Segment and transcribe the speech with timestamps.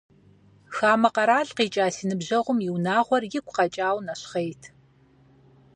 [0.75, 4.61] Хамэ къэрал къикӏа си ныбжьэгъум и унагъуэр игу къэкӏауэ нэщхъейт…